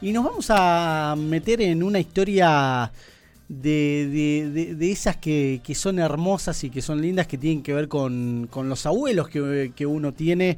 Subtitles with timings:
[0.00, 2.90] y nos vamos a meter en una historia
[3.48, 7.88] de, de, esas que, que, son hermosas y que son lindas, que tienen que ver
[7.88, 10.56] con, con los abuelos que, que uno tiene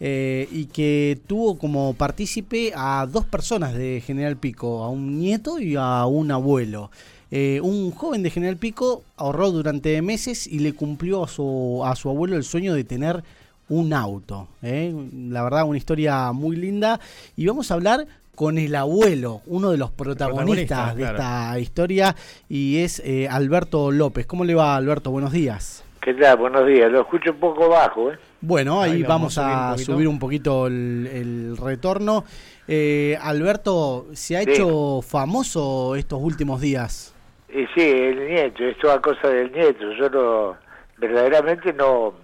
[0.00, 5.58] eh, y que tuvo como partícipe a dos personas de General Pico, a un nieto
[5.58, 6.90] y a un abuelo.
[7.30, 11.94] Eh, un joven de General Pico ahorró durante meses y le cumplió a su, a
[11.96, 13.22] su abuelo el sueño de tener
[13.68, 14.48] un auto.
[14.62, 14.94] ¿eh?
[15.12, 17.00] La verdad, una historia muy linda.
[17.36, 18.06] Y vamos a hablar
[18.38, 22.14] con el abuelo, uno de los protagonistas de esta historia,
[22.48, 24.26] y es Alberto López.
[24.26, 25.10] ¿Cómo le va, Alberto?
[25.10, 25.84] Buenos días.
[26.00, 26.36] ¿Qué tal?
[26.36, 26.88] Buenos días.
[26.88, 28.18] Lo escucho un poco bajo, ¿eh?
[28.40, 32.24] Bueno, ahí, vamos, a, subir un poquito el, retorno.
[32.68, 37.12] Eh, Alberto, ¿se ha hecho famoso estos últimos días?
[37.48, 39.92] Y sí, el nieto, es toda cosa del nieto.
[39.98, 40.56] Yo no,
[40.98, 42.14] verdaderamente no,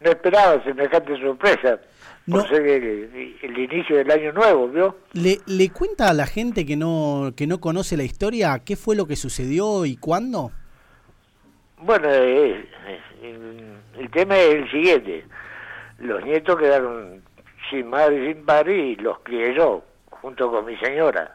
[0.00, 1.78] no esperaba semejante sorpresa.
[2.30, 4.96] Por ser el, inicio del año nuevo, ¿vio?
[5.12, 8.96] ¿Le, ¿Le cuenta a la gente que no, que no conoce la historia qué fue
[8.96, 10.52] lo que sucedió y cuándo?
[11.80, 12.68] Bueno, eh,
[13.98, 15.24] el tema es el siguiente.
[15.98, 17.22] Los nietos quedaron
[17.70, 21.32] sin madre y sin padre y los crié yo, junto con mi señora.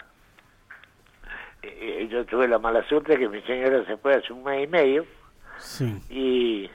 [1.62, 4.68] Eh, yo tuve la mala suerte que mi señora se fue hace un mes y
[4.68, 5.06] medio.
[6.10, 6.70] Y,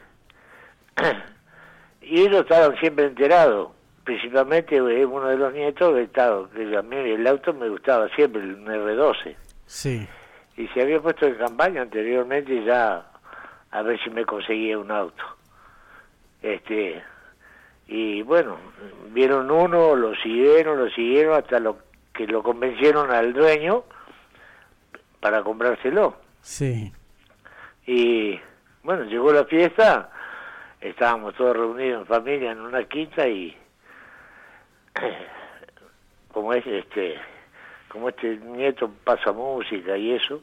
[2.00, 3.77] y ellos estaban siempre enterados.
[4.08, 8.40] Principalmente eh, uno de los nietos que, que a mí el auto me gustaba siempre,
[8.40, 9.36] el R12.
[9.66, 10.08] Sí.
[10.56, 13.06] Y se había puesto en campaña anteriormente ya
[13.70, 15.22] a ver si me conseguía un auto.
[16.40, 17.02] Este,
[17.86, 18.56] y bueno,
[19.10, 21.76] vieron uno, lo siguieron, lo siguieron hasta lo
[22.14, 23.84] que lo convencieron al dueño
[25.20, 26.16] para comprárselo.
[26.40, 26.90] Sí.
[27.86, 28.40] Y
[28.82, 30.10] bueno, llegó la fiesta,
[30.80, 33.54] estábamos todos reunidos en familia en una quinta y
[36.32, 37.18] como es este
[37.88, 40.42] como este nieto pasa música y eso,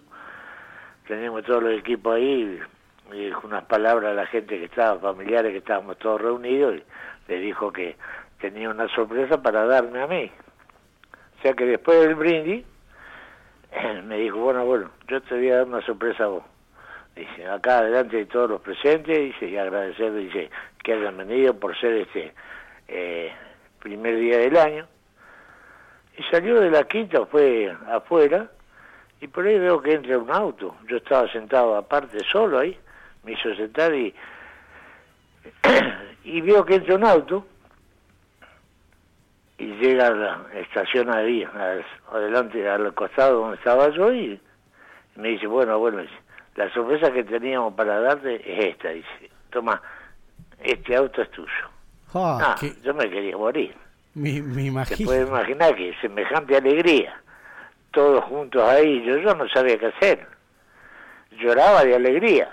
[1.08, 2.59] teníamos todos los equipos ahí,
[3.12, 6.84] y dijo unas palabras a la gente que estaba, familiares que estábamos todos reunidos, y
[7.31, 7.96] le dijo que
[8.40, 10.31] tenía una sorpresa para darme a mí.
[11.38, 12.66] O sea que después del brindis,
[14.06, 16.44] me dijo, bueno, bueno, yo te voy a dar una sorpresa a vos.
[17.16, 20.50] Dice, acá delante de todos los presentes, dice, y agradecer, dice,
[20.84, 22.34] que hayan venido por ser este
[22.88, 23.31] eh,
[23.85, 24.88] primer día del año.
[26.18, 28.50] Y salió de la quinta, fue afuera,
[29.22, 30.75] y por ahí veo que entra un auto.
[30.90, 32.75] Yo estaba sentado aparte solo ahí,
[33.23, 34.12] me hizo sentar y,
[36.23, 37.46] y veo que entra un auto
[39.59, 41.46] y llega a la estación ahí,
[42.12, 44.41] adelante, al costado donde estaba yo y
[45.16, 46.03] me dice, bueno, bueno,
[46.56, 49.79] la sorpresa que teníamos para darte es esta, dice, toma,
[50.63, 51.75] este auto es tuyo.
[52.16, 53.76] Ah, yo me quería morir.
[54.14, 54.98] Me, me imagino.
[54.98, 57.22] Se puede imaginar que semejante alegría,
[57.92, 60.28] todos juntos ahí, yo, yo no sabía qué hacer.
[61.31, 62.50] Lloraba de alegría.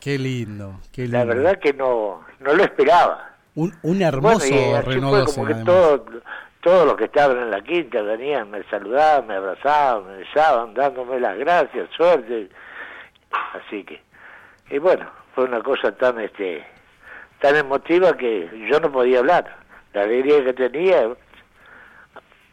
[0.00, 1.18] Qué lindo, qué lindo.
[1.18, 3.30] La verdad que no, no lo esperaba.
[3.54, 4.54] Un, un hermoso
[4.84, 5.54] bueno, como que
[6.62, 11.20] todos los que estaban en la quinta venían, me saludaban, me abrazaban, me besaban, dándome
[11.20, 12.48] las gracias, suerte.
[13.54, 14.00] Así que,
[14.70, 16.64] y bueno, fue una cosa tan este
[17.42, 19.58] tan emotiva que yo no podía hablar.
[19.92, 21.10] La alegría que tenía,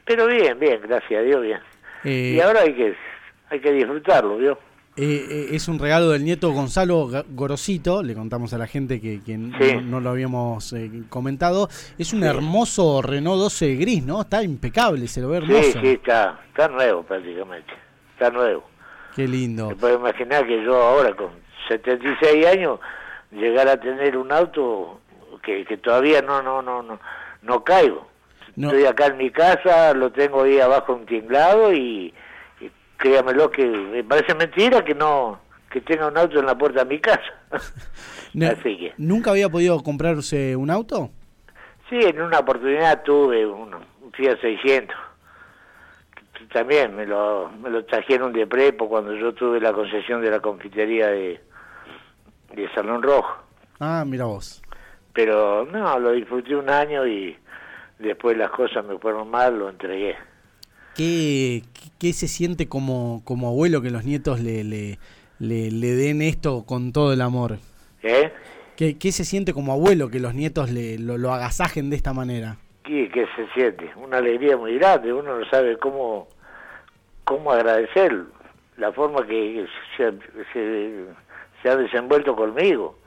[0.04, 1.60] pero bien, bien, gracias a Dios, bien.
[2.04, 2.96] Eh, y ahora hay que
[3.50, 4.58] hay que disfrutarlo, ¿vio?
[4.98, 9.38] Eh, eh, es un regalo del nieto Gonzalo Gorosito, le contamos a la gente que,
[9.38, 11.70] no, lo habíamos eh, comentado.
[11.98, 14.22] Es un hermoso Renault 12 gris, ¿no?
[14.22, 15.62] Está impecable, se lo ve hermoso.
[15.62, 17.72] Sí, sí, está, está nuevo prácticamente,
[18.12, 18.68] está nuevo.
[19.16, 19.70] Qué lindo.
[19.70, 21.30] Se puede imaginar que yo ahora con
[21.70, 22.80] 76 años
[23.32, 25.00] llegar a tener un auto
[25.44, 27.00] que, que todavía no, no, no, no,
[27.42, 28.08] no caigo.
[28.58, 32.14] Estoy acá en mi casa, lo tengo ahí abajo un tinglado y
[32.98, 35.40] créamelo que me parece mentira que no
[35.72, 37.22] que tenga un auto en la puerta de mi casa.
[37.52, 38.94] Así que.
[38.98, 41.12] ¿Nunca había podido comprarse un auto?
[41.90, 43.76] Sí, en una oportunidad tuve un,
[44.14, 44.96] Fiat 600.
[46.52, 50.40] También me lo, me lo trajeron de prepo cuando yo tuve la concesión de la
[50.40, 51.40] confitería de,
[52.56, 53.38] de Salón Rojo.
[53.80, 54.62] Ah, mira vos.
[55.14, 57.38] Pero no, lo disfruté un año y
[57.98, 60.16] después las cosas me fueron mal, lo entregué.
[60.96, 61.64] ¿Qué,
[62.00, 64.98] qué se siente como, como abuelo que los nietos le, le,
[65.40, 67.58] le, den esto con todo el amor?
[68.04, 68.32] ¿Eh?
[68.76, 72.58] ¿Qué, ¿Qué, se siente como abuelo que los nietos le, lo, agasajen de esta manera?
[72.84, 73.92] ¿Qué, ¿Qué, se siente?
[73.96, 76.28] Una alegría muy grande, uno no sabe cómo,
[77.24, 78.24] cómo agradecer
[78.78, 79.68] la forma que
[79.98, 80.12] se,
[80.54, 81.06] se,
[81.62, 82.98] se ha desenvuelto conmigo,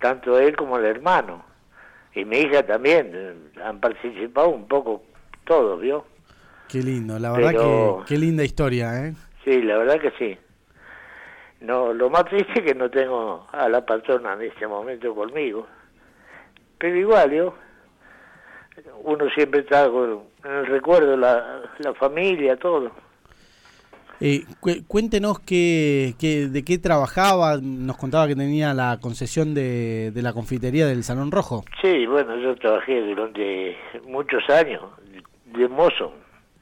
[0.00, 1.44] tanto él como el hermano.
[2.14, 5.02] Y mi hija también, han participado un poco
[5.44, 6.04] todos, ¿vio?
[6.68, 9.14] Qué lindo, la verdad que qué linda historia, ¿eh?
[9.44, 10.38] Sí, la verdad que sí.
[11.60, 15.66] No, lo más triste es que no tengo a la patrona en este momento conmigo.
[16.78, 17.54] Pero igual, yo,
[19.04, 22.90] uno siempre está con, en el recuerdo, la, la familia, todo.
[24.20, 24.44] Eh,
[24.86, 30.86] cuéntenos qué, de qué trabajaba, nos contaba que tenía la concesión de, de la confitería
[30.86, 31.64] del Salón Rojo.
[31.80, 33.76] Sí, bueno, yo trabajé durante
[34.06, 34.82] muchos años
[35.56, 36.12] de mozo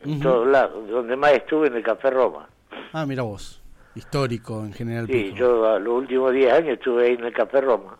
[0.02, 2.48] en todos lados, donde más estuve en el Café Roma.
[2.92, 3.62] Ah, mira vos,
[3.94, 5.06] histórico en general.
[5.06, 7.98] Sí, yo a los últimos 10 años estuve ahí en el Café Roma,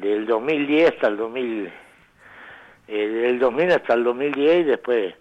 [0.00, 1.72] del 2010 hasta el 2000,
[2.88, 5.14] eh, del 2000 hasta el 2010 y después,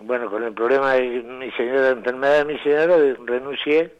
[0.00, 3.94] bueno, con el problema de mi señora, la enfermedad de mi señora, renuncié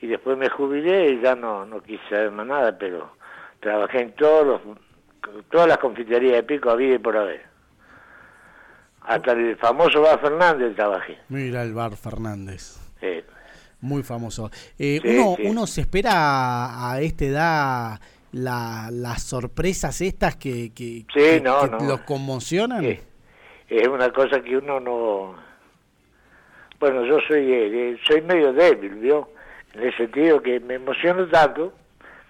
[0.00, 3.16] y después me jubilé y ya no, no quise saber más nada, pero
[3.60, 4.60] trabajé en todos
[5.50, 7.42] todas las confiterías de pico había y por haber.
[9.02, 11.18] Hasta el famoso Bar Fernández trabajé.
[11.28, 12.78] Mira el Bar Fernández.
[13.80, 14.50] Muy famoso.
[14.78, 18.00] Eh, uno, uno se espera a esta edad
[18.32, 21.42] la, las sorpresas estas que, que,
[21.80, 22.98] los conmocionan.
[23.70, 25.34] Es una cosa que uno no...
[26.80, 29.30] Bueno, yo soy eh, soy medio débil, ¿vio?
[29.74, 31.72] En el sentido que me emociono tanto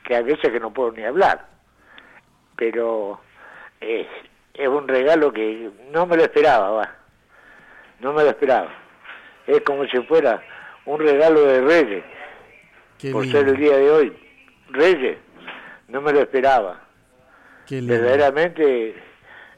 [0.04, 1.46] que a veces que no puedo ni hablar.
[2.56, 3.20] Pero
[3.80, 4.06] eh,
[4.52, 6.96] es un regalo que no me lo esperaba, va.
[8.00, 8.70] No me lo esperaba.
[9.46, 10.42] Es como si fuera
[10.84, 12.04] un regalo de Reyes,
[13.12, 14.16] por ser el día de hoy.
[14.70, 15.16] Reyes,
[15.88, 16.80] no me lo esperaba.
[17.70, 18.94] Verdaderamente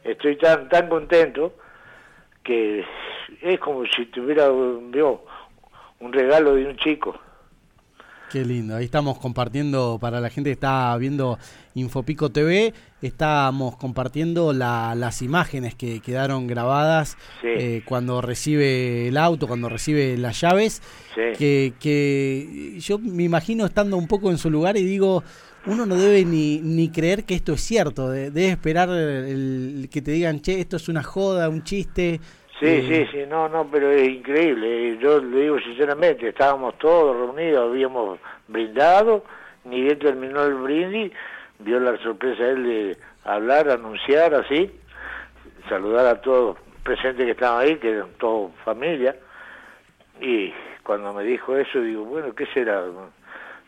[0.04, 1.54] estoy tan tan contento
[2.42, 2.84] que
[3.40, 4.92] es como si tuviera un
[6.12, 7.18] regalo de un chico.
[8.32, 11.38] Qué lindo, ahí estamos compartiendo para la gente que está viendo
[11.74, 12.72] Infopico TV,
[13.02, 20.40] estamos compartiendo las imágenes que quedaron grabadas eh, cuando recibe el auto, cuando recibe las
[20.40, 20.80] llaves,
[21.14, 25.22] que, que yo me imagino estando un poco en su lugar y digo,
[25.66, 30.10] uno no debe ni, ni creer que esto es cierto, debe esperar el, que te
[30.10, 32.20] digan, che, esto es una joda, un chiste,
[32.62, 34.96] Sí, sí, sí, no, no, pero es increíble.
[34.98, 39.24] Yo le digo sinceramente, estábamos todos reunidos, habíamos brindado,
[39.64, 41.12] ni bien terminó el brindis,
[41.58, 44.70] vio la sorpresa él de hablar, anunciar así,
[45.68, 49.16] saludar a todos presentes que estaban ahí, que eran todos familia,
[50.20, 50.52] y
[50.84, 52.84] cuando me dijo eso, digo, bueno, ¿qué será?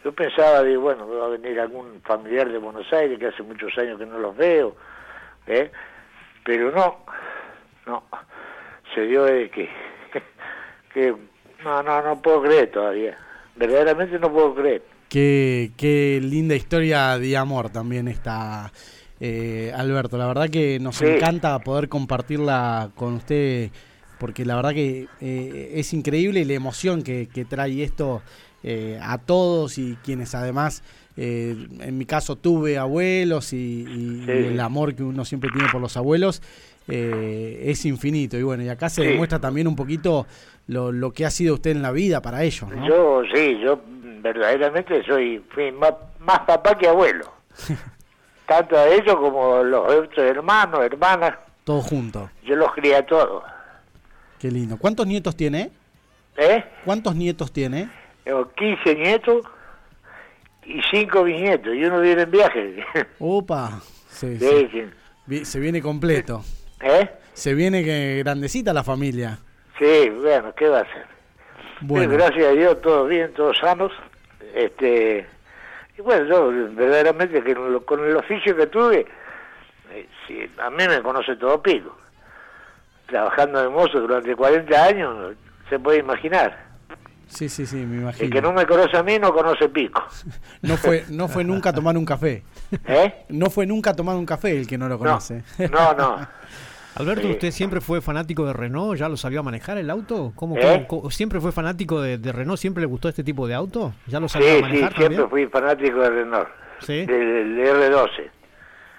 [0.04, 3.76] Yo pensaba, digo, bueno, va a venir algún familiar de Buenos Aires, que hace muchos
[3.78, 4.76] años que no los veo,
[5.46, 5.70] ¿eh?
[6.44, 6.98] pero no,
[7.86, 8.04] no
[8.94, 9.70] se dio de que,
[10.92, 11.14] que
[11.64, 13.16] no, no, no puedo creer todavía.
[13.56, 14.82] Verdaderamente no puedo creer.
[15.08, 18.72] Qué, qué linda historia de amor también está,
[19.20, 20.18] eh, Alberto.
[20.18, 23.70] La verdad que nos encanta poder compartirla con usted,
[24.18, 28.22] porque la verdad que eh, es increíble la emoción que, que trae esto
[28.64, 30.82] eh, a todos y quienes además,
[31.16, 36.42] en mi caso, tuve abuelos y, el amor que uno siempre tiene por los abuelos.
[36.88, 38.36] Eh, es infinito.
[38.36, 40.26] Y bueno, y acá se demuestra también un poquito
[40.66, 42.68] lo, lo, que ha sido usted en la vida para ellos.
[42.86, 43.80] Yo, sí, yo
[44.20, 45.92] verdaderamente soy fui más,
[46.46, 47.32] papá que abuelo.
[48.46, 51.38] Tanto a ellos como los otros hermanos, hermanas.
[51.64, 52.30] Todos juntos.
[52.44, 53.42] Yo los crié a todos.
[54.38, 54.76] Qué lindo.
[54.76, 55.70] ¿Cuántos nietos tiene?
[56.36, 56.64] ¿Eh?
[56.84, 57.88] ¿Cuántos nietos tiene?
[58.24, 59.46] Tengo 15 nietos
[60.64, 61.74] y 5 bisnietos.
[61.74, 62.84] Y uno viene en viaje.
[63.18, 63.80] Opa.
[64.08, 65.44] Sí, sí.
[65.44, 66.42] Se viene completo.
[66.80, 67.08] ¿Eh?
[67.32, 69.38] Se viene que grandecita la familia.
[69.78, 71.06] Sí, bueno, ¿qué va a ser?
[71.80, 72.12] Bueno.
[72.12, 73.92] gracias a Dios, todos bien, todos sanos.
[74.54, 75.26] Este,
[75.98, 77.54] y bueno, yo verdaderamente que
[77.84, 79.06] con el oficio que tuve,
[79.90, 81.96] eh, a mí me conoce todo Pico.
[83.06, 85.36] Trabajando de mozo durante 40 años,
[85.68, 86.63] se puede imaginar.
[87.28, 88.24] Sí, sí, sí, me imagino.
[88.24, 90.02] El que no me conoce a mí no conoce Pico.
[90.62, 92.42] no fue no fue nunca a tomar un café.
[92.86, 93.24] ¿Eh?
[93.28, 95.42] No fue nunca a tomar un café el que no lo conoce.
[95.70, 95.94] no.
[95.94, 96.28] no.
[96.96, 98.96] Alberto, ¿usted siempre fue fanático de Renault?
[98.96, 100.32] ¿Ya lo salió a manejar el auto?
[100.36, 100.86] ¿Cómo, ¿Eh?
[101.10, 102.58] siempre fue fanático de, Renault?
[102.58, 103.92] ¿Siempre le gustó este tipo de auto?
[104.06, 104.92] ¿Ya lo salió a manejar?
[104.92, 106.48] Sí, siempre fui fanático de Renault.
[106.80, 107.04] ¿Sí?
[107.04, 108.30] Del, R12.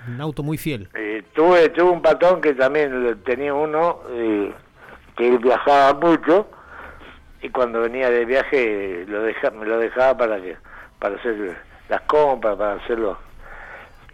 [0.09, 0.89] Un auto muy fiel.
[0.93, 4.53] Eh, tuve, tuve un patón que también tenía uno, eh,
[5.15, 6.49] que él viajaba mucho,
[7.45, 10.57] y cuando venía de viaje lo deja, me lo dejaba para que
[10.99, 11.55] para hacer
[11.89, 13.17] las compras, para hacerlo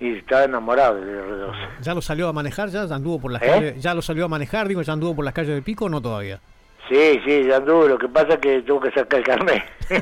[0.01, 1.53] y estaba enamorado del R12.
[1.81, 2.69] ¿Ya lo salió a manejar?
[2.69, 3.47] ¿Ya, anduvo por las ¿Eh?
[3.47, 3.81] calles?
[3.81, 4.67] ¿Ya lo salió a manejar?
[4.67, 6.41] Digo, ¿ya anduvo por las calles de Pico o no todavía?
[6.89, 7.87] Sí, sí, ya anduvo.
[7.87, 9.63] Lo que pasa es que tuvo que sacar el carnet.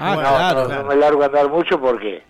[0.00, 2.24] ah, claro, no, me largo a andar mucho porque...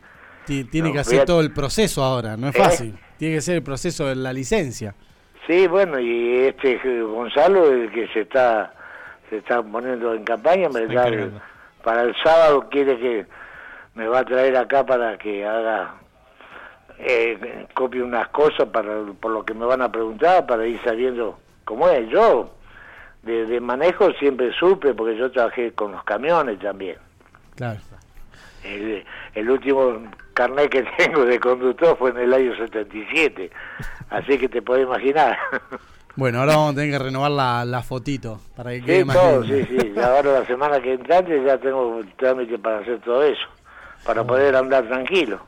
[0.47, 2.59] tiene que hacer todo el proceso ahora, no es ¿Eh?
[2.59, 2.99] fácil.
[3.17, 4.95] Tiene que ser el proceso de la licencia.
[5.47, 8.75] Sí, bueno, y este Gonzalo, el que se está
[9.31, 11.11] se está poniendo en campaña, me da
[11.83, 13.27] para el sábado quiere que
[13.95, 15.95] me va a traer acá para que haga
[16.99, 21.39] eh, copie unas cosas para por lo que me van a preguntar para ir sabiendo
[21.65, 22.09] cómo es.
[22.09, 22.55] Yo
[23.23, 26.97] de, manejo siempre supe porque yo trabajé con los camiones también.
[27.57, 27.81] Claro.
[28.65, 29.05] El,
[29.35, 30.03] el último
[30.33, 33.51] carnet que tengo de conductor fue en el año 77
[34.11, 35.39] así que te puedes imaginar
[36.17, 39.17] Bueno, ahora vamos a tener que renovar la, la fotito para que quede sí, más
[39.17, 43.25] todo, Sí, sí, ahora la semana que entrante ya tengo el trámite para hacer todo
[43.25, 43.47] eso,
[44.07, 45.41] para poder andar tranquilo.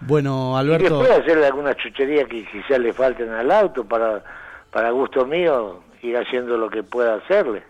[0.00, 0.84] Bueno, Alberto...
[0.84, 4.24] Y después hacerle alguna chuchería que quizás le falten al auto para,
[4.72, 7.62] para gusto mío, ir haciendo lo que pueda hacerle.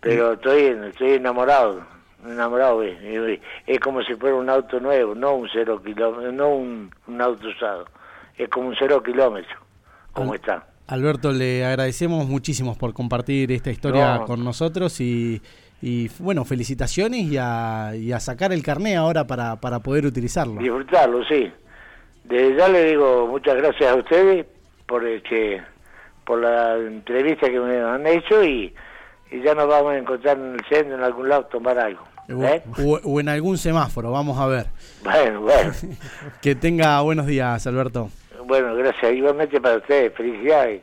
[0.00, 1.82] Pero estoy, estoy enamorado,
[2.24, 6.90] enamorado, es, es como si fuera un auto nuevo, no un cero kilómetro, no un,
[7.06, 7.84] un auto usado,
[8.36, 9.56] es como un cero kilómetro,
[10.12, 10.64] como está.
[10.88, 15.40] Alberto, le agradecemos muchísimo por compartir esta historia con nosotros y,
[16.18, 20.60] bueno, felicitaciones y a, sacar el carné ahora para, para poder utilizarlo.
[20.60, 21.52] Disfrutarlo, sí.
[22.24, 24.46] Desde ya le digo muchas gracias a ustedes
[24.86, 25.62] por este,
[26.24, 28.74] por la entrevista que me han hecho y,
[29.44, 32.02] ya nos vamos a encontrar en el centro, en algún lado, tomar algo.
[32.28, 32.62] ¿eh?
[33.04, 34.66] o, en algún semáforo, vamos a ver.
[35.04, 35.72] Bueno, bueno.
[36.42, 38.10] que tenga buenos días, Alberto.
[38.48, 39.12] Bueno, gracias.
[39.12, 40.14] Igualmente para ustedes.
[40.14, 40.82] Felicidades.